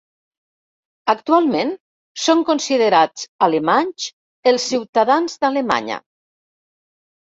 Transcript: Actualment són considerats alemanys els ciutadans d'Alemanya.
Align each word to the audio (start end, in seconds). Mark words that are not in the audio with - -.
Actualment 1.13 1.75
són 2.23 2.43
considerats 2.49 3.29
alemanys 3.51 4.11
els 4.55 4.69
ciutadans 4.75 5.41
d'Alemanya. 5.43 6.05